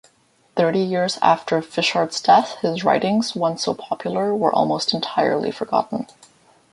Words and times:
Thirty 0.55 0.79
years 0.79 1.19
after 1.21 1.61
Fischart's 1.61 2.19
death, 2.19 2.55
his 2.63 2.83
writings, 2.83 3.35
once 3.35 3.65
so 3.65 3.75
popular, 3.75 4.33
were 4.33 4.51
almost 4.51 4.95
entirely 4.95 5.51
forgotten. 5.51 6.07